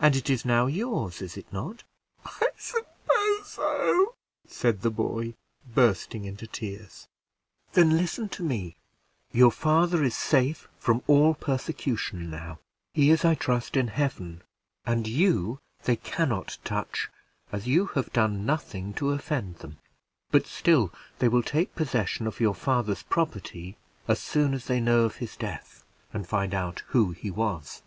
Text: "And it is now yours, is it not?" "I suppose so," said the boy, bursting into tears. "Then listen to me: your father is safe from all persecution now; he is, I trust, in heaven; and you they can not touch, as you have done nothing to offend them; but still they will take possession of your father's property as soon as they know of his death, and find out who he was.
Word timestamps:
"And 0.00 0.16
it 0.16 0.30
is 0.30 0.46
now 0.46 0.64
yours, 0.64 1.20
is 1.20 1.36
it 1.36 1.44
not?" 1.52 1.82
"I 2.24 2.48
suppose 2.56 3.46
so," 3.46 4.14
said 4.46 4.80
the 4.80 4.88
boy, 4.90 5.34
bursting 5.74 6.24
into 6.24 6.46
tears. 6.46 7.08
"Then 7.74 7.90
listen 7.94 8.30
to 8.30 8.42
me: 8.42 8.76
your 9.32 9.52
father 9.52 10.02
is 10.02 10.16
safe 10.16 10.66
from 10.78 11.02
all 11.06 11.34
persecution 11.34 12.30
now; 12.30 12.58
he 12.94 13.10
is, 13.10 13.22
I 13.22 13.34
trust, 13.34 13.76
in 13.76 13.88
heaven; 13.88 14.40
and 14.86 15.06
you 15.06 15.60
they 15.82 15.96
can 15.96 16.30
not 16.30 16.56
touch, 16.64 17.10
as 17.52 17.66
you 17.66 17.88
have 17.88 18.14
done 18.14 18.46
nothing 18.46 18.94
to 18.94 19.10
offend 19.10 19.56
them; 19.56 19.76
but 20.30 20.46
still 20.46 20.90
they 21.18 21.28
will 21.28 21.42
take 21.42 21.74
possession 21.74 22.26
of 22.26 22.40
your 22.40 22.54
father's 22.54 23.02
property 23.02 23.76
as 24.08 24.20
soon 24.20 24.54
as 24.54 24.64
they 24.68 24.80
know 24.80 25.04
of 25.04 25.16
his 25.16 25.36
death, 25.36 25.84
and 26.14 26.26
find 26.26 26.54
out 26.54 26.82
who 26.92 27.10
he 27.10 27.30
was. 27.30 27.82